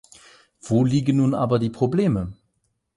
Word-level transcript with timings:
Wo 0.61 0.83
liegen 0.83 1.17
nun 1.17 1.35
aber 1.35 1.59
die 1.59 1.69
Probleme? 1.69 2.33